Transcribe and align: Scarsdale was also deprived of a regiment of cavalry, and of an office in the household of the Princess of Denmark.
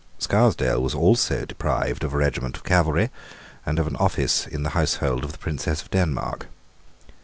Scarsdale 0.17 0.81
was 0.81 0.95
also 0.95 1.45
deprived 1.45 2.03
of 2.03 2.15
a 2.15 2.17
regiment 2.17 2.57
of 2.57 2.63
cavalry, 2.63 3.11
and 3.67 3.77
of 3.77 3.85
an 3.85 3.95
office 3.97 4.47
in 4.47 4.63
the 4.63 4.69
household 4.71 5.23
of 5.23 5.31
the 5.31 5.37
Princess 5.37 5.83
of 5.83 5.91
Denmark. 5.91 6.47